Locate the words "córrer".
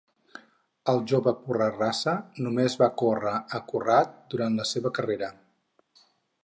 3.03-3.35